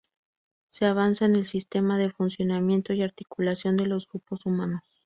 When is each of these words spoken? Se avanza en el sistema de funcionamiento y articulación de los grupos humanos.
Se 0.71 0.85
avanza 0.87 1.25
en 1.25 1.35
el 1.35 1.45
sistema 1.45 1.99
de 1.99 2.09
funcionamiento 2.09 2.91
y 2.93 3.03
articulación 3.03 3.77
de 3.77 3.85
los 3.85 4.07
grupos 4.09 4.47
humanos. 4.47 4.81